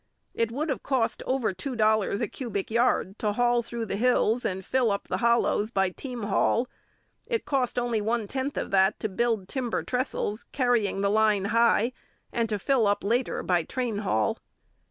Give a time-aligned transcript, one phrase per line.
[0.33, 4.43] It would have cost over two dollars a cubic yard to cut through the hills
[4.43, 6.67] and fill up the hollows by team haul;
[7.27, 11.91] it cost only one tenth of that to build timber trestles, carrying the line high,
[12.33, 14.39] and to fill up later by train haul.